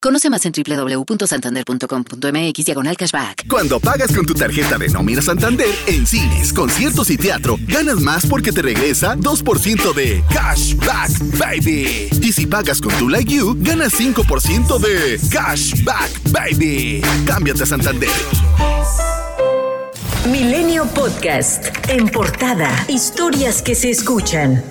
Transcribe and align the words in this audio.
Conoce 0.00 0.30
más 0.30 0.46
en 0.46 0.52
www.santander.com.mx 0.52 2.64
diagonal 2.64 2.96
cashback. 2.96 3.48
Cuando 3.48 3.80
pagas 3.80 4.14
con 4.14 4.24
tu 4.24 4.32
tarjeta 4.32 4.78
de 4.78 4.88
nómina 4.90 5.20
Santander 5.20 5.66
en 5.88 6.06
cines, 6.06 6.52
conciertos 6.52 7.10
y 7.10 7.16
teatro, 7.16 7.56
ganas 7.66 7.96
más 7.96 8.24
porque 8.24 8.52
te 8.52 8.62
regresa 8.62 9.16
2% 9.16 9.92
de 9.94 10.22
cashback, 10.32 11.10
baby. 11.36 12.10
Y 12.22 12.32
si 12.32 12.46
pagas 12.46 12.80
con 12.80 12.96
tu 12.96 13.08
Like 13.08 13.34
You, 13.34 13.56
ganas 13.58 13.92
5% 13.98 14.78
de 14.78 15.18
cashback, 15.30 16.30
baby. 16.30 17.02
Cámbiate 17.26 17.64
a 17.64 17.66
Santander. 17.66 18.08
Milenio 20.30 20.86
Podcast. 20.94 21.76
En 21.88 22.08
portada. 22.08 22.70
Historias 22.86 23.62
que 23.62 23.74
se 23.74 23.90
escuchan. 23.90 24.62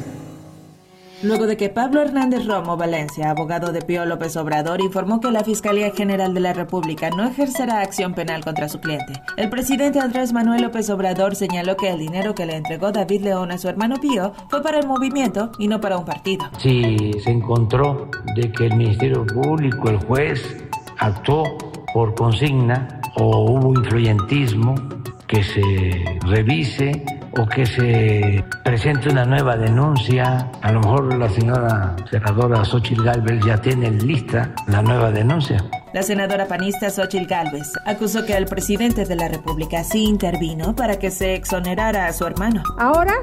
Luego 1.23 1.47
de 1.47 1.57
que 1.57 1.69
Pablo 1.69 2.03
Hernández 2.03 2.45
Romo 2.45 2.77
Valencia, 2.77 3.31
abogado 3.31 3.71
de 3.71 3.81
Pío 3.81 4.05
López 4.05 4.37
Obrador, 4.37 4.81
informó 4.81 5.19
que 5.19 5.31
la 5.31 5.43
Fiscalía 5.43 5.89
General 5.89 6.31
de 6.31 6.39
la 6.41 6.53
República 6.53 7.09
no 7.09 7.27
ejercerá 7.27 7.81
acción 7.81 8.13
penal 8.13 8.43
contra 8.43 8.69
su 8.69 8.79
cliente, 8.79 9.13
el 9.35 9.49
presidente 9.49 9.99
Andrés 9.99 10.31
Manuel 10.31 10.61
López 10.61 10.91
Obrador 10.91 11.35
señaló 11.35 11.75
que 11.75 11.89
el 11.89 11.97
dinero 11.97 12.35
que 12.35 12.45
le 12.45 12.57
entregó 12.57 12.91
David 12.91 13.21
León 13.23 13.51
a 13.51 13.57
su 13.57 13.67
hermano 13.67 13.95
Pío 13.99 14.33
fue 14.49 14.61
para 14.61 14.77
el 14.77 14.85
movimiento 14.85 15.51
y 15.57 15.67
no 15.67 15.81
para 15.81 15.97
un 15.97 16.05
partido. 16.05 16.45
Si 16.59 17.11
se 17.23 17.31
encontró 17.31 18.11
de 18.35 18.51
que 18.51 18.67
el 18.67 18.75
Ministerio 18.75 19.25
Público, 19.25 19.89
el 19.89 19.97
juez, 19.97 20.69
actuó 20.99 21.45
por 21.95 22.13
consigna 22.13 23.01
o 23.15 23.53
hubo 23.53 23.73
influyentismo, 23.73 24.75
que 25.27 25.43
se 25.43 25.61
revise 26.27 27.03
o 27.37 27.47
que 27.47 27.65
se 27.65 28.43
presente 28.63 29.09
una 29.09 29.25
nueva 29.25 29.55
denuncia. 29.57 30.49
A 30.61 30.71
lo 30.71 30.79
mejor 30.81 31.15
la 31.15 31.29
señora 31.29 31.95
senadora 32.09 32.65
Xochitl 32.65 33.03
Galvez 33.03 33.45
ya 33.45 33.57
tiene 33.61 33.91
lista 33.91 34.53
la 34.67 34.81
nueva 34.81 35.11
denuncia. 35.11 35.63
La 35.93 36.03
senadora 36.03 36.47
panista 36.47 36.89
Xochitl 36.89 37.27
Gálvez 37.27 37.71
acusó 37.85 38.25
que 38.25 38.35
el 38.35 38.45
presidente 38.45 39.05
de 39.05 39.15
la 39.15 39.27
República 39.27 39.83
sí 39.83 40.03
intervino 40.03 40.75
para 40.75 40.99
que 40.99 41.11
se 41.11 41.35
exonerara 41.35 42.07
a 42.07 42.13
su 42.13 42.25
hermano. 42.25 42.63
Ahora 42.77 43.13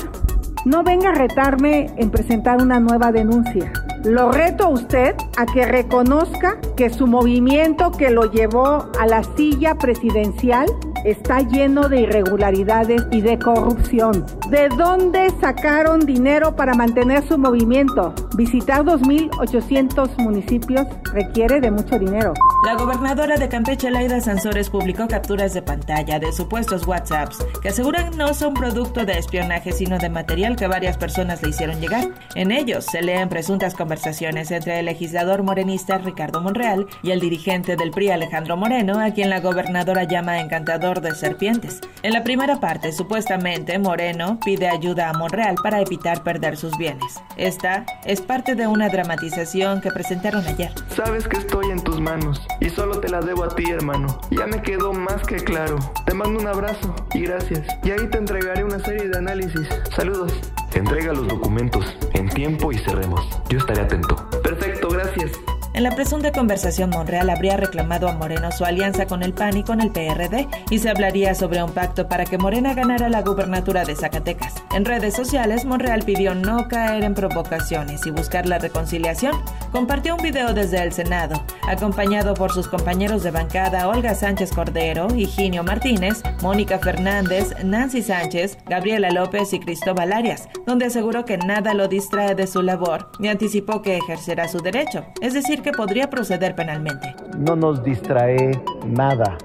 no 0.64 0.82
venga 0.82 1.10
a 1.10 1.14
retarme 1.14 1.90
en 1.96 2.10
presentar 2.10 2.62
una 2.62 2.80
nueva 2.80 3.12
denuncia. 3.12 3.72
Lo 4.04 4.32
reto 4.32 4.64
a 4.64 4.68
usted 4.68 5.14
a 5.36 5.46
que 5.46 5.66
reconozca 5.66 6.58
que 6.76 6.90
su 6.90 7.06
movimiento 7.06 7.90
que 7.90 8.10
lo 8.10 8.30
llevó 8.30 8.90
a 8.98 9.06
la 9.06 9.22
silla 9.36 9.74
presidencial 9.74 10.66
está 11.04 11.40
lleno 11.40 11.88
de 11.88 12.02
irregularidades 12.02 13.02
y 13.10 13.20
de 13.20 13.38
corrupción. 13.38 14.24
¿De 14.50 14.68
dónde 14.68 15.30
sacaron 15.40 16.00
dinero 16.00 16.56
para 16.56 16.74
mantener 16.74 17.22
su 17.26 17.38
movimiento? 17.38 18.14
Visitar 18.36 18.82
2.800 18.82 20.16
municipios 20.18 20.88
requiere 21.12 21.60
de 21.60 21.70
mucho 21.70 22.00
dinero. 22.00 22.34
La 22.66 22.74
gobernadora 22.74 23.36
de 23.36 23.48
Campeche, 23.48 23.92
Laida 23.92 24.20
Sansores, 24.20 24.70
publicó 24.70 25.06
capturas 25.06 25.54
de 25.54 25.62
pantalla 25.62 26.18
de 26.18 26.32
supuestos 26.32 26.84
WhatsApps 26.84 27.46
que 27.62 27.68
aseguran 27.68 28.16
no 28.16 28.34
son 28.34 28.54
producto 28.54 29.04
de 29.04 29.18
espionaje, 29.18 29.70
sino 29.70 29.98
de 29.98 30.08
material 30.08 30.56
que 30.56 30.66
varias 30.66 30.96
personas 30.96 31.42
le 31.42 31.50
hicieron 31.50 31.80
llegar. 31.80 32.08
En 32.34 32.50
ellos 32.50 32.86
se 32.86 33.02
leen 33.02 33.28
presuntas 33.28 33.74
conversaciones 33.74 34.50
entre 34.50 34.80
el 34.80 34.86
legislador 34.86 35.44
morenista 35.44 35.98
Ricardo 35.98 36.40
Monreal 36.40 36.86
y 37.04 37.12
el 37.12 37.20
dirigente 37.20 37.76
del 37.76 37.92
PRI 37.92 38.10
Alejandro 38.10 38.56
Moreno, 38.56 38.98
a 38.98 39.12
quien 39.12 39.30
la 39.30 39.40
gobernadora 39.40 40.04
llama 40.04 40.40
encantador 40.40 41.02
de 41.02 41.14
serpientes. 41.14 41.80
En 42.02 42.12
la 42.12 42.24
primera 42.24 42.58
parte, 42.58 42.90
supuestamente, 42.90 43.78
Moreno 43.78 44.40
pide 44.44 44.68
ayuda 44.68 45.10
a 45.10 45.12
Monreal 45.12 45.54
para 45.62 45.80
evitar 45.80 46.24
perder 46.24 46.56
sus 46.56 46.76
bienes. 46.76 47.22
Esta 47.36 47.86
es 48.04 48.23
parte 48.24 48.54
de 48.54 48.66
una 48.66 48.88
dramatización 48.88 49.80
que 49.80 49.90
presentaron 49.90 50.46
ayer. 50.46 50.72
Sabes 50.88 51.28
que 51.28 51.36
estoy 51.36 51.70
en 51.70 51.82
tus 51.82 52.00
manos 52.00 52.40
y 52.60 52.70
solo 52.70 53.00
te 53.00 53.08
la 53.08 53.20
debo 53.20 53.44
a 53.44 53.48
ti, 53.48 53.70
hermano. 53.70 54.18
Ya 54.30 54.46
me 54.46 54.62
quedó 54.62 54.92
más 54.92 55.22
que 55.22 55.36
claro. 55.36 55.76
Te 56.06 56.14
mando 56.14 56.40
un 56.40 56.46
abrazo 56.46 56.94
y 57.14 57.20
gracias. 57.20 57.66
Y 57.82 57.90
ahí 57.90 58.06
te 58.10 58.18
entregaré 58.18 58.64
una 58.64 58.78
serie 58.80 59.08
de 59.08 59.18
análisis. 59.18 59.68
Saludos. 59.94 60.32
Entrega 60.74 61.12
los 61.12 61.28
documentos 61.28 61.84
en 62.14 62.28
tiempo 62.28 62.72
y 62.72 62.78
cerremos. 62.78 63.26
Yo 63.48 63.58
estaré 63.58 63.82
atento. 63.82 64.16
Perfecto, 64.42 64.88
gracias. 64.88 65.30
En 65.74 65.82
la 65.82 65.90
presunta 65.90 66.30
conversación, 66.30 66.90
Monreal 66.90 67.28
habría 67.30 67.56
reclamado 67.56 68.08
a 68.08 68.12
Moreno 68.12 68.52
su 68.52 68.64
alianza 68.64 69.06
con 69.06 69.24
el 69.24 69.32
PAN 69.32 69.56
y 69.56 69.64
con 69.64 69.80
el 69.80 69.90
PRD, 69.90 70.46
y 70.70 70.78
se 70.78 70.88
hablaría 70.88 71.34
sobre 71.34 71.64
un 71.64 71.72
pacto 71.72 72.06
para 72.06 72.24
que 72.24 72.38
Morena 72.38 72.74
ganara 72.74 73.08
la 73.08 73.22
gubernatura 73.22 73.84
de 73.84 73.96
Zacatecas. 73.96 74.54
En 74.72 74.84
redes 74.84 75.16
sociales, 75.16 75.64
Monreal 75.64 76.04
pidió 76.04 76.36
no 76.36 76.68
caer 76.68 77.02
en 77.02 77.14
provocaciones 77.14 78.06
y 78.06 78.12
buscar 78.12 78.46
la 78.46 78.60
reconciliación. 78.60 79.34
Compartió 79.72 80.14
un 80.14 80.22
video 80.22 80.54
desde 80.54 80.80
el 80.80 80.92
Senado, 80.92 81.44
acompañado 81.66 82.34
por 82.34 82.52
sus 82.52 82.68
compañeros 82.68 83.24
de 83.24 83.32
bancada 83.32 83.88
Olga 83.88 84.14
Sánchez 84.14 84.52
Cordero, 84.52 85.08
Higinio 85.12 85.64
Martínez, 85.64 86.22
Mónica 86.40 86.78
Fernández, 86.78 87.52
Nancy 87.64 88.00
Sánchez, 88.00 88.58
Gabriela 88.66 89.10
López 89.10 89.52
y 89.52 89.58
Cristóbal 89.58 90.12
Arias, 90.12 90.48
donde 90.68 90.86
aseguró 90.86 91.24
que 91.24 91.36
nada 91.36 91.74
lo 91.74 91.88
distrae 91.88 92.36
de 92.36 92.46
su 92.46 92.62
labor 92.62 93.10
y 93.18 93.26
anticipó 93.26 93.82
que 93.82 93.96
ejercerá 93.96 94.46
su 94.46 94.60
derecho, 94.60 95.04
es 95.20 95.34
decir, 95.34 95.63
que 95.64 95.72
podría 95.72 96.08
proceder 96.08 96.54
penalmente. 96.54 97.16
No 97.36 97.56
nos 97.56 97.82
distrae 97.82 98.52
nada, 98.86 99.36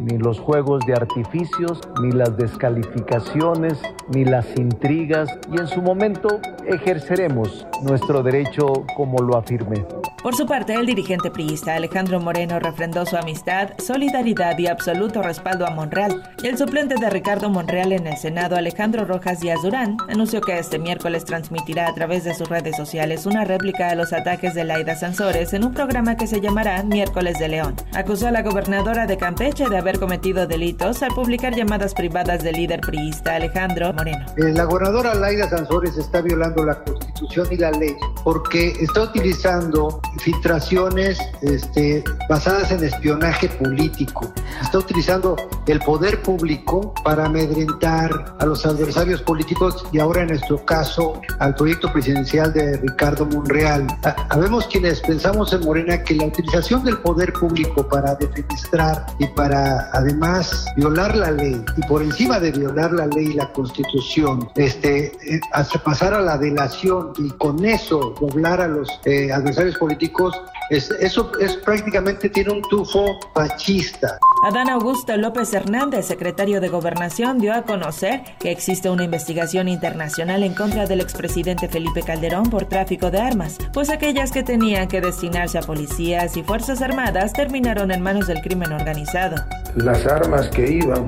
ni 0.00 0.18
los 0.18 0.38
juegos 0.38 0.84
de 0.86 0.94
artificios, 0.94 1.80
ni 2.02 2.12
las 2.12 2.36
descalificaciones, 2.36 3.80
ni 4.14 4.24
las 4.24 4.46
intrigas, 4.56 5.28
y 5.52 5.60
en 5.60 5.66
su 5.66 5.82
momento 5.82 6.40
ejerceremos 6.66 7.66
nuestro 7.82 8.22
derecho 8.22 8.84
como 8.96 9.18
lo 9.18 9.36
afirmé. 9.36 9.84
Por 10.26 10.34
su 10.34 10.44
parte, 10.44 10.74
el 10.74 10.86
dirigente 10.86 11.30
priista 11.30 11.76
Alejandro 11.76 12.18
Moreno 12.18 12.58
refrendó 12.58 13.06
su 13.06 13.16
amistad, 13.16 13.70
solidaridad 13.78 14.58
y 14.58 14.66
absoluto 14.66 15.22
respaldo 15.22 15.64
a 15.64 15.70
Monreal. 15.70 16.20
El 16.42 16.58
suplente 16.58 16.96
de 16.96 17.10
Ricardo 17.10 17.48
Monreal 17.48 17.92
en 17.92 18.08
el 18.08 18.16
Senado, 18.16 18.56
Alejandro 18.56 19.04
Rojas 19.04 19.38
Díaz 19.38 19.62
Durán, 19.62 19.96
anunció 20.08 20.40
que 20.40 20.58
este 20.58 20.80
miércoles 20.80 21.24
transmitirá 21.24 21.88
a 21.88 21.94
través 21.94 22.24
de 22.24 22.34
sus 22.34 22.48
redes 22.48 22.76
sociales 22.76 23.24
una 23.24 23.44
réplica 23.44 23.90
a 23.90 23.94
los 23.94 24.12
ataques 24.12 24.54
de 24.54 24.64
Laida 24.64 24.96
Sansores 24.96 25.52
en 25.52 25.64
un 25.64 25.72
programa 25.72 26.16
que 26.16 26.26
se 26.26 26.40
llamará 26.40 26.82
Miércoles 26.82 27.38
de 27.38 27.48
León. 27.48 27.76
Acusó 27.94 28.26
a 28.26 28.32
la 28.32 28.42
gobernadora 28.42 29.06
de 29.06 29.18
Campeche 29.18 29.68
de 29.68 29.78
haber 29.78 29.85
cometido 29.94 30.46
delitos 30.46 31.02
al 31.02 31.14
publicar 31.14 31.54
llamadas 31.54 31.94
privadas 31.94 32.42
del 32.42 32.56
líder 32.56 32.80
priista 32.80 33.36
Alejandro 33.36 33.92
Moreno. 33.92 34.26
La 34.36 34.64
gobernadora 34.64 35.14
Laida 35.14 35.48
Sansores 35.48 35.96
está 35.96 36.20
violando 36.20 36.64
la 36.64 36.82
Constitución 37.16 37.48
y 37.50 37.56
la 37.56 37.70
ley 37.70 37.96
porque 38.24 38.74
está 38.80 39.02
utilizando 39.04 40.00
filtraciones 40.18 41.18
este, 41.40 42.04
basadas 42.28 42.70
en 42.72 42.84
espionaje 42.84 43.48
político. 43.48 44.30
Está 44.60 44.78
utilizando 44.78 45.36
el 45.66 45.80
poder 45.80 46.20
público 46.22 46.92
para 47.04 47.26
amedrentar 47.26 48.36
a 48.38 48.44
los 48.44 48.66
adversarios 48.66 49.22
políticos 49.22 49.86
y 49.92 49.98
ahora 49.98 50.22
en 50.22 50.28
nuestro 50.28 50.62
caso 50.64 51.20
al 51.38 51.54
proyecto 51.54 51.90
presidencial 51.92 52.52
de 52.52 52.76
Ricardo 52.78 53.24
Monreal. 53.26 53.86
Habemos 54.28 54.66
quienes 54.66 55.00
pensamos 55.00 55.52
en 55.52 55.60
Morena 55.60 56.02
que 56.02 56.14
la 56.16 56.26
utilización 56.26 56.84
del 56.84 56.98
poder 56.98 57.32
público 57.32 57.86
para 57.88 58.14
defenestrar 58.16 59.06
y 59.18 59.26
para 59.28 59.88
además 59.92 60.66
violar 60.76 61.16
la 61.16 61.30
ley 61.30 61.64
y 61.76 61.86
por 61.86 62.02
encima 62.02 62.40
de 62.40 62.50
violar 62.50 62.92
la 62.92 63.06
ley 63.06 63.26
y 63.26 63.34
la 63.34 63.52
constitución, 63.52 64.48
este, 64.56 65.12
hasta 65.52 65.82
pasar 65.82 66.12
a 66.12 66.20
la 66.20 66.36
delación 66.36 67.05
y 67.18 67.30
con 67.30 67.64
eso 67.64 68.14
doblar 68.20 68.60
a 68.60 68.68
los 68.68 68.88
eh, 69.04 69.32
adversarios 69.32 69.76
políticos 69.76 70.34
es, 70.70 70.90
eso 71.00 71.30
es 71.40 71.56
prácticamente 71.56 72.28
tiene 72.28 72.52
un 72.52 72.62
tufo 72.62 73.18
fascista. 73.34 74.18
Adán 74.44 74.68
Augusto 74.68 75.16
López 75.16 75.52
Hernández, 75.54 76.06
secretario 76.06 76.60
de 76.60 76.68
Gobernación, 76.68 77.38
dio 77.38 77.54
a 77.54 77.62
conocer 77.62 78.22
que 78.38 78.50
existe 78.50 78.90
una 78.90 79.04
investigación 79.04 79.68
internacional 79.68 80.42
en 80.42 80.54
contra 80.54 80.86
del 80.86 81.00
expresidente 81.00 81.68
Felipe 81.68 82.02
Calderón 82.02 82.50
por 82.50 82.66
tráfico 82.66 83.10
de 83.10 83.20
armas, 83.20 83.58
pues 83.72 83.90
aquellas 83.90 84.32
que 84.32 84.42
tenían 84.42 84.88
que 84.88 85.00
destinarse 85.00 85.58
a 85.58 85.62
policías 85.62 86.36
y 86.36 86.42
fuerzas 86.42 86.82
armadas 86.82 87.32
terminaron 87.32 87.90
en 87.90 88.02
manos 88.02 88.26
del 88.26 88.40
crimen 88.40 88.72
organizado. 88.72 89.36
Las 89.76 90.06
armas 90.06 90.48
que 90.48 90.70
iban 90.70 91.06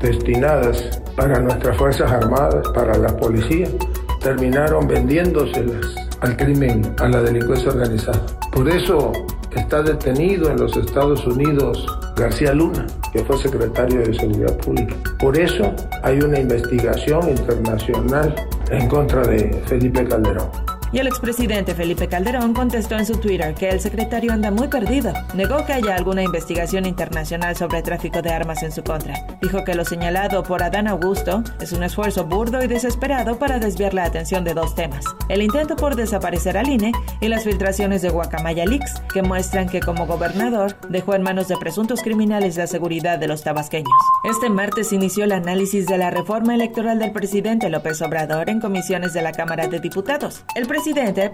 destinadas 0.00 1.00
para 1.16 1.38
nuestras 1.40 1.76
fuerzas 1.76 2.10
armadas, 2.10 2.68
para 2.74 2.96
la 2.98 3.16
policía, 3.16 3.68
terminaron 4.24 4.88
vendiéndoselas 4.88 5.94
al 6.20 6.34
crimen, 6.38 6.82
a 6.98 7.08
la 7.08 7.20
delincuencia 7.20 7.68
organizada. 7.70 8.24
Por 8.50 8.66
eso 8.70 9.12
está 9.54 9.82
detenido 9.82 10.50
en 10.50 10.58
los 10.58 10.74
Estados 10.78 11.26
Unidos 11.26 11.86
García 12.16 12.54
Luna, 12.54 12.86
que 13.12 13.22
fue 13.22 13.36
secretario 13.36 14.00
de 14.00 14.14
Seguridad 14.14 14.56
Pública. 14.56 14.94
Por 15.18 15.38
eso 15.38 15.74
hay 16.02 16.20
una 16.20 16.40
investigación 16.40 17.28
internacional 17.28 18.34
en 18.70 18.88
contra 18.88 19.26
de 19.26 19.62
Felipe 19.66 20.06
Calderón. 20.06 20.48
Y 20.94 21.00
el 21.00 21.08
expresidente 21.08 21.74
Felipe 21.74 22.06
Calderón 22.06 22.54
contestó 22.54 22.96
en 22.96 23.04
su 23.04 23.16
Twitter 23.16 23.52
que 23.56 23.68
el 23.68 23.80
secretario 23.80 24.32
anda 24.32 24.52
muy 24.52 24.68
perdido. 24.68 25.12
Negó 25.34 25.66
que 25.66 25.72
haya 25.72 25.96
alguna 25.96 26.22
investigación 26.22 26.86
internacional 26.86 27.56
sobre 27.56 27.82
tráfico 27.82 28.22
de 28.22 28.30
armas 28.30 28.62
en 28.62 28.70
su 28.70 28.84
contra. 28.84 29.26
Dijo 29.42 29.64
que 29.64 29.74
lo 29.74 29.84
señalado 29.84 30.44
por 30.44 30.62
Adán 30.62 30.86
Augusto 30.86 31.42
es 31.60 31.72
un 31.72 31.82
esfuerzo 31.82 32.26
burdo 32.26 32.62
y 32.62 32.68
desesperado 32.68 33.40
para 33.40 33.58
desviar 33.58 33.92
la 33.92 34.04
atención 34.04 34.44
de 34.44 34.54
dos 34.54 34.76
temas. 34.76 35.04
El 35.28 35.42
intento 35.42 35.74
por 35.74 35.96
desaparecer 35.96 36.56
al 36.56 36.68
INE 36.68 36.92
y 37.20 37.26
las 37.26 37.42
filtraciones 37.42 38.00
de 38.00 38.10
Guacamaya 38.10 38.64
Leaks, 38.64 39.02
que 39.12 39.22
muestran 39.22 39.68
que 39.68 39.80
como 39.80 40.06
gobernador 40.06 40.76
dejó 40.90 41.16
en 41.16 41.22
manos 41.22 41.48
de 41.48 41.56
presuntos 41.56 42.02
criminales 42.02 42.56
la 42.56 42.68
seguridad 42.68 43.18
de 43.18 43.26
los 43.26 43.42
tabasqueños. 43.42 43.90
Este 44.22 44.48
martes 44.48 44.92
inició 44.92 45.24
el 45.24 45.32
análisis 45.32 45.88
de 45.88 45.98
la 45.98 46.10
reforma 46.10 46.54
electoral 46.54 47.00
del 47.00 47.10
presidente 47.10 47.68
López 47.68 48.00
Obrador 48.00 48.48
en 48.48 48.60
comisiones 48.60 49.12
de 49.12 49.22
la 49.22 49.32
Cámara 49.32 49.66
de 49.66 49.80
Diputados. 49.80 50.44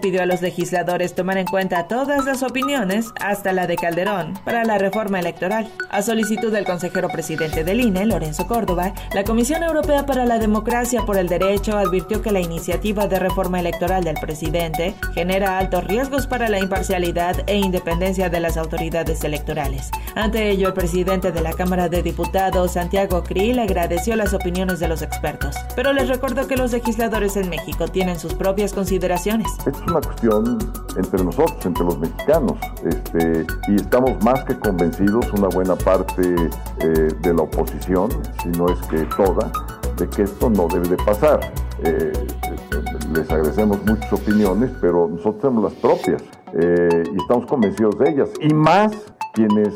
Pidió 0.01 0.21
a 0.21 0.25
los 0.25 0.41
legisladores 0.41 1.13
tomar 1.13 1.37
en 1.37 1.45
cuenta 1.45 1.87
todas 1.87 2.23
las 2.25 2.41
opiniones, 2.41 3.07
hasta 3.19 3.51
la 3.51 3.67
de 3.67 3.75
Calderón, 3.75 4.33
para 4.45 4.63
la 4.63 4.77
reforma 4.77 5.19
electoral. 5.19 5.69
A 5.89 6.01
solicitud 6.01 6.51
del 6.53 6.63
consejero 6.63 7.09
presidente 7.09 7.65
del 7.65 7.81
INE, 7.81 8.05
Lorenzo 8.05 8.47
Córdoba, 8.47 8.93
la 9.13 9.25
Comisión 9.25 9.63
Europea 9.63 10.05
para 10.05 10.25
la 10.25 10.39
Democracia 10.39 11.01
por 11.05 11.17
el 11.17 11.27
Derecho 11.27 11.77
advirtió 11.77 12.21
que 12.21 12.31
la 12.31 12.39
iniciativa 12.39 13.07
de 13.07 13.19
reforma 13.19 13.59
electoral 13.59 14.05
del 14.05 14.15
presidente 14.15 14.95
genera 15.13 15.57
altos 15.57 15.83
riesgos 15.83 16.27
para 16.27 16.47
la 16.47 16.59
imparcialidad 16.59 17.43
e 17.47 17.57
independencia 17.57 18.29
de 18.29 18.39
las 18.39 18.55
autoridades 18.55 19.23
electorales. 19.23 19.89
Ante 20.15 20.49
ello, 20.49 20.67
el 20.69 20.73
presidente 20.73 21.31
de 21.31 21.41
la 21.41 21.53
Cámara 21.53 21.89
de 21.89 22.03
Diputados, 22.03 22.73
Santiago 22.73 23.23
Krill, 23.23 23.59
agradeció 23.59 24.15
las 24.15 24.33
opiniones 24.33 24.79
de 24.79 24.87
los 24.87 25.01
expertos, 25.01 25.57
pero 25.75 25.91
les 25.91 26.07
recordó 26.07 26.47
que 26.47 26.55
los 26.55 26.71
legisladores 26.71 27.35
en 27.35 27.49
México 27.49 27.87
tienen 27.89 28.17
sus 28.17 28.33
propias 28.33 28.73
consideraciones. 28.73 29.30
Es 29.39 29.81
una 29.87 30.01
cuestión 30.01 30.57
entre 30.97 31.23
nosotros, 31.23 31.65
entre 31.65 31.85
los 31.85 31.97
mexicanos, 31.99 32.57
este, 32.83 33.45
y 33.69 33.75
estamos 33.75 34.21
más 34.25 34.43
que 34.43 34.59
convencidos, 34.59 35.25
una 35.37 35.47
buena 35.47 35.75
parte 35.77 36.35
eh, 36.79 37.07
de 37.21 37.33
la 37.33 37.43
oposición, 37.43 38.09
si 38.43 38.49
no 38.49 38.67
es 38.67 38.77
que 38.87 39.05
toda, 39.15 39.49
de 39.95 40.09
que 40.09 40.23
esto 40.23 40.49
no 40.49 40.67
debe 40.67 40.89
de 40.89 40.97
pasar. 40.97 41.39
Eh, 41.83 42.11
les 43.13 43.31
agradecemos 43.31 43.79
muchas 43.85 44.11
opiniones, 44.11 44.69
pero 44.81 45.07
nosotros 45.07 45.39
tenemos 45.39 45.63
las 45.63 45.73
propias 45.75 46.23
eh, 46.53 47.03
y 47.13 47.17
estamos 47.17 47.45
convencidos 47.45 47.97
de 47.99 48.09
ellas. 48.09 48.29
Y 48.41 48.53
más 48.53 48.91
quienes 49.33 49.73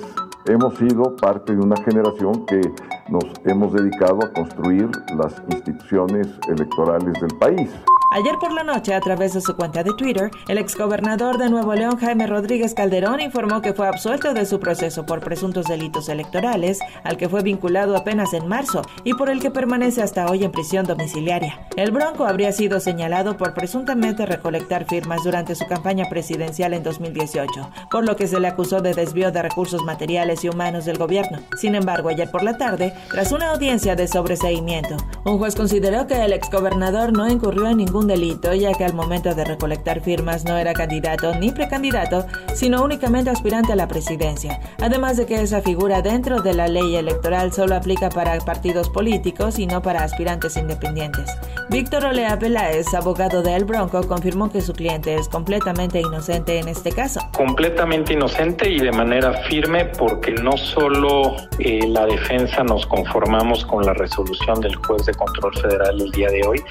hemos 0.47 0.75
sido 0.77 1.15
parte 1.15 1.55
de 1.55 1.61
una 1.61 1.77
generación 1.77 2.45
que 2.45 2.61
nos 3.07 3.23
hemos 3.45 3.71
dedicado 3.71 4.19
a 4.21 4.33
construir 4.33 4.89
las 5.17 5.41
instituciones 5.49 6.27
electorales 6.49 7.13
del 7.21 7.37
país. 7.39 7.69
Ayer 8.11 8.37
por 8.39 8.53
la 8.53 8.63
noche, 8.63 8.93
a 8.93 9.01
través 9.01 9.33
de 9.33 9.41
su 9.41 9.55
cuenta 9.55 9.83
de 9.83 9.93
Twitter, 9.93 10.29
el 10.47 10.57
exgobernador 10.57 11.37
de 11.37 11.49
Nuevo 11.49 11.73
León, 11.73 11.97
Jaime 11.97 12.27
Rodríguez 12.27 12.73
Calderón, 12.73 13.19
informó 13.19 13.61
que 13.61 13.73
fue 13.73 13.87
absuelto 13.87 14.33
de 14.33 14.45
su 14.45 14.59
proceso 14.59 15.05
por 15.05 15.21
presuntos 15.21 15.65
delitos 15.65 16.07
electorales, 16.07 16.79
al 17.03 17.17
que 17.17 17.27
fue 17.27 17.41
vinculado 17.41 17.97
apenas 17.97 18.33
en 18.33 18.47
marzo 18.47 18.83
y 19.03 19.13
por 19.15 19.29
el 19.29 19.41
que 19.41 19.51
permanece 19.51 20.01
hasta 20.01 20.27
hoy 20.27 20.43
en 20.43 20.51
prisión 20.51 20.85
domiciliaria. 20.85 21.67
El 21.75 21.91
Bronco 21.91 22.25
habría 22.25 22.51
sido 22.51 22.79
señalado 22.79 23.37
por 23.37 23.53
presuntamente 23.53 24.25
recolectar 24.25 24.85
firmas 24.85 25.23
durante 25.23 25.55
su 25.55 25.65
campaña 25.65 26.05
presidencial 26.09 26.73
en 26.73 26.83
2018, 26.83 27.69
por 27.89 28.05
lo 28.05 28.15
que 28.15 28.27
se 28.27 28.39
le 28.39 28.47
acusó 28.47 28.81
de 28.81 28.93
desvío 28.93 29.31
de 29.31 29.41
recursos 29.41 29.83
materiales 29.83 30.43
y 30.43 30.49
humanos 30.49 30.85
del 30.85 30.97
gobierno. 30.97 31.39
Sin 31.57 31.75
embargo, 31.75 32.09
ayer 32.09 32.29
por 32.29 32.43
la 32.43 32.57
tarde, 32.57 32.93
tras 33.09 33.31
una 33.31 33.51
audiencia 33.51 33.95
de 33.95 34.07
sobreseimiento, 34.07 34.95
un 35.25 35.37
juez 35.37 35.55
consideró 35.55 36.07
que 36.07 36.23
el 36.23 36.33
exgobernador 36.33 37.11
no 37.11 37.27
incurrió 37.27 37.67
en 37.67 37.77
ningún 37.77 37.94
delito, 38.03 38.53
ya 38.53 38.73
que 38.73 38.85
al 38.85 38.93
momento 38.93 39.33
de 39.33 39.43
recolectar 39.43 40.01
firmas 40.01 40.45
no 40.45 40.57
era 40.57 40.73
candidato 40.73 41.33
ni 41.35 41.51
precandidato, 41.51 42.25
sino 42.53 42.83
únicamente 42.83 43.29
aspirante 43.29 43.73
a 43.73 43.75
la 43.75 43.87
presidencia. 43.87 44.59
Además 44.81 45.17
de 45.17 45.25
que 45.25 45.41
esa 45.41 45.61
figura 45.61 46.01
dentro 46.01 46.41
de 46.41 46.53
la 46.53 46.67
ley 46.67 46.95
electoral 46.95 47.51
solo 47.51 47.75
aplica 47.75 48.09
para 48.09 48.37
partidos 48.39 48.89
políticos 48.89 49.57
y 49.59 49.65
no 49.67 49.81
para 49.81 50.03
aspirantes 50.03 50.57
independientes. 50.57 51.31
Víctor 51.69 52.05
Olea 52.05 52.37
Peláez, 52.37 52.93
abogado 52.93 53.41
de 53.41 53.55
El 53.55 53.65
Bronco, 53.65 54.05
confirmó 54.07 54.51
que 54.51 54.61
su 54.61 54.73
cliente 54.73 55.15
es 55.15 55.27
completamente 55.29 55.99
inocente 55.99 56.59
en 56.59 56.67
este 56.67 56.91
caso. 56.91 57.21
Completamente 57.35 58.13
inocente 58.13 58.69
y 58.69 58.79
de 58.79 58.91
manera 58.91 59.33
firme 59.49 59.85
porque 59.85 60.31
no 60.33 60.57
solo 60.57 61.35
eh, 61.59 61.87
la 61.87 62.05
defensa 62.05 62.63
nos 62.63 62.85
conformamos 62.85 63.65
con 63.65 63.85
la 63.85 63.93
resolución 63.93 64.59
del 64.61 64.75
juez 64.75 65.05
de 65.05 65.13
control 65.13 65.55
federal 65.55 66.01
el 66.01 66.11
día 66.11 66.29
de 66.29 66.41
hoy, 66.47 66.63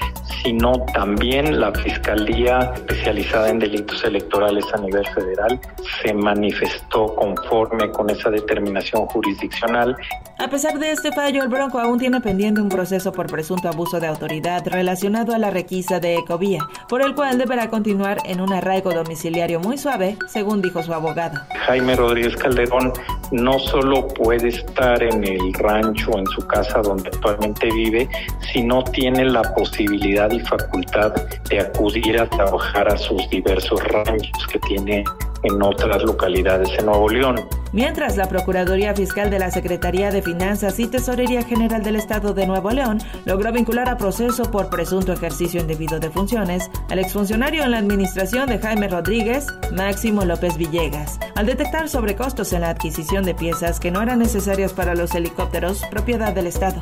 sino 0.43 0.73
también 0.93 1.14
la 1.15 1.71
Fiscalía 1.71 2.71
especializada 2.75 3.49
en 3.49 3.59
delitos 3.59 4.03
electorales 4.03 4.65
a 4.73 4.77
nivel 4.77 5.05
federal 5.07 5.59
se 6.01 6.13
manifestó 6.13 7.15
conforme 7.15 7.89
con 7.91 8.09
esa 8.09 8.29
determinación 8.29 9.05
jurisdiccional. 9.07 9.95
A 10.37 10.49
pesar 10.49 10.77
de 10.77 10.91
este 10.91 11.11
fallo, 11.13 11.41
el 11.41 11.49
Bronco 11.49 11.79
aún 11.79 11.97
tiene 11.97 12.19
pendiente 12.19 12.61
un 12.61 12.69
proceso 12.69 13.11
por 13.13 13.27
presunto 13.27 13.69
abuso 13.69 13.99
de 13.99 14.07
autoridad 14.07 14.67
relacionado 14.67 15.33
a 15.33 15.39
la 15.39 15.49
requisa 15.49 15.99
de 15.99 16.15
Ecovía, 16.15 16.67
por 16.89 17.01
el 17.01 17.15
cual 17.15 17.37
deberá 17.37 17.69
continuar 17.69 18.17
en 18.25 18.41
un 18.41 18.51
arraigo 18.51 18.93
domiciliario 18.93 19.59
muy 19.59 19.77
suave, 19.77 20.17
según 20.27 20.61
dijo 20.61 20.83
su 20.83 20.93
abogado. 20.93 21.39
Jaime 21.65 21.95
Rodríguez 21.95 22.35
Calderón 22.35 22.91
no 23.31 23.57
solo 23.57 24.07
puede 24.09 24.49
estar 24.49 25.01
en 25.01 25.23
el 25.23 25.53
rancho 25.53 26.17
en 26.17 26.25
su 26.27 26.45
casa 26.45 26.81
donde 26.81 27.07
actualmente 27.07 27.67
vive, 27.71 28.07
sino 28.51 28.83
tiene 28.83 29.25
la 29.25 29.41
posibilidad 29.55 30.29
y 30.31 30.39
facultad 30.41 31.04
de 31.49 31.59
acudir 31.59 32.19
a 32.19 32.29
trabajar 32.29 32.87
a 32.87 32.97
sus 32.97 33.29
diversos 33.29 33.83
ranchos 33.83 34.47
que 34.51 34.59
tiene 34.59 35.03
en 35.43 35.61
otras 35.61 36.03
localidades 36.03 36.69
en 36.77 36.87
Nuevo 36.87 37.09
León. 37.09 37.35
Mientras 37.71 38.15
la 38.15 38.29
Procuraduría 38.29 38.95
Fiscal 38.95 39.29
de 39.29 39.39
la 39.39 39.51
Secretaría 39.51 40.09
de 40.09 40.21
Finanzas 40.21 40.79
y 40.79 40.87
Tesorería 40.87 41.43
General 41.43 41.83
del 41.83 41.97
Estado 41.97 42.33
de 42.33 42.47
Nuevo 42.47 42.71
León 42.71 42.99
logró 43.25 43.51
vincular 43.51 43.89
a 43.89 43.97
proceso 43.97 44.49
por 44.49 44.69
presunto 44.69 45.11
ejercicio 45.11 45.59
indebido 45.59 45.99
de 45.99 46.09
funciones 46.09 46.71
al 46.89 46.99
exfuncionario 46.99 47.63
en 47.63 47.71
la 47.71 47.79
administración 47.79 48.47
de 48.47 48.59
Jaime 48.59 48.87
Rodríguez, 48.87 49.47
Máximo 49.73 50.23
López 50.23 50.57
Villegas, 50.57 51.19
al 51.35 51.47
detectar 51.47 51.89
sobrecostos 51.89 52.53
en 52.53 52.61
la 52.61 52.69
adquisición 52.69 53.25
de 53.25 53.35
piezas 53.35 53.79
que 53.79 53.91
no 53.91 54.01
eran 54.01 54.19
necesarias 54.19 54.71
para 54.71 54.95
los 54.95 55.13
helicópteros 55.13 55.81
propiedad 55.91 56.33
del 56.33 56.47
Estado. 56.47 56.81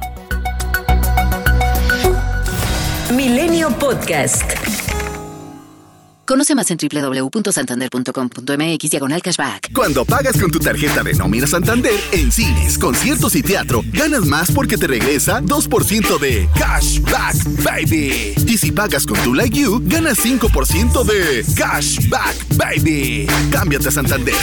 Milenio 3.15 3.69
Podcast. 3.77 4.43
Conoce 6.25 6.55
más 6.55 6.71
en 6.71 6.77
www.santander.com.mx 6.77 8.89
diagonal 8.89 9.21
cashback. 9.21 9.73
Cuando 9.73 10.05
pagas 10.05 10.39
con 10.39 10.49
tu 10.49 10.59
tarjeta 10.59 11.03
de 11.03 11.13
nómina 11.13 11.45
Santander 11.45 11.99
en 12.11 12.31
cines, 12.31 12.77
conciertos 12.77 13.35
y 13.35 13.43
teatro, 13.43 13.81
ganas 13.91 14.25
más 14.25 14.49
porque 14.51 14.77
te 14.77 14.87
regresa 14.87 15.41
2% 15.41 16.19
de 16.19 16.47
cashback, 16.57 17.35
baby. 17.63 18.33
Y 18.47 18.57
si 18.57 18.71
pagas 18.71 19.05
con 19.05 19.21
tu 19.21 19.33
Like 19.33 19.59
You, 19.59 19.81
ganas 19.85 20.17
5% 20.23 21.03
de 21.03 21.45
cashback, 21.55 22.55
baby. 22.55 23.27
Cámbiate 23.51 23.89
a 23.89 23.91
Santander. 23.91 24.33